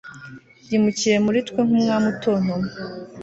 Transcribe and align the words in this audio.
yimukiye 0.69 1.17
muri 1.25 1.39
twe, 1.47 1.61
nk'umwami 1.67 2.07
utontoma 2.13 2.67